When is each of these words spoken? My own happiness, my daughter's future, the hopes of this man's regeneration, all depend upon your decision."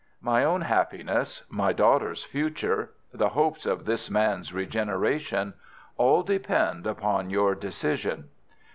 My 0.23 0.43
own 0.43 0.61
happiness, 0.61 1.43
my 1.47 1.73
daughter's 1.73 2.23
future, 2.23 2.89
the 3.13 3.29
hopes 3.29 3.67
of 3.67 3.85
this 3.85 4.09
man's 4.09 4.51
regeneration, 4.51 5.53
all 5.95 6.23
depend 6.23 6.87
upon 6.87 7.29
your 7.29 7.53
decision." 7.53 8.31